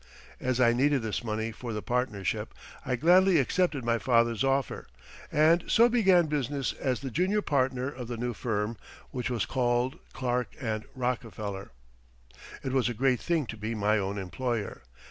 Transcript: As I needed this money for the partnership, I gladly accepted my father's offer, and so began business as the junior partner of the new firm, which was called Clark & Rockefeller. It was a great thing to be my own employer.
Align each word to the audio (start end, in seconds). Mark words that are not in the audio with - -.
As 0.39 0.59
I 0.59 0.73
needed 0.73 1.03
this 1.03 1.23
money 1.23 1.51
for 1.51 1.73
the 1.73 1.83
partnership, 1.83 2.55
I 2.83 2.95
gladly 2.95 3.37
accepted 3.37 3.85
my 3.85 3.99
father's 3.99 4.43
offer, 4.43 4.87
and 5.31 5.63
so 5.67 5.87
began 5.89 6.25
business 6.25 6.73
as 6.73 7.01
the 7.01 7.11
junior 7.11 7.43
partner 7.43 7.87
of 7.87 8.07
the 8.07 8.17
new 8.17 8.33
firm, 8.33 8.77
which 9.11 9.29
was 9.29 9.45
called 9.45 9.99
Clark 10.11 10.55
& 10.75 10.95
Rockefeller. 10.95 11.69
It 12.63 12.71
was 12.71 12.89
a 12.89 12.95
great 12.95 13.19
thing 13.19 13.45
to 13.45 13.57
be 13.57 13.75
my 13.75 13.99
own 13.99 14.17
employer. 14.17 14.81